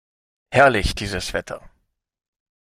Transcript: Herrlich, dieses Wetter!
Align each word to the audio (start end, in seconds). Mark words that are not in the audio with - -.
Herrlich, 0.49 0.95
dieses 0.95 1.31
Wetter! 1.31 1.61